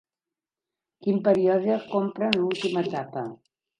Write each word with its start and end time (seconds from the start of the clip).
Quin 1.03 1.21
període 1.27 1.77
comprèn 1.91 2.39
l'última 2.41 2.85
etapa? 2.89 3.29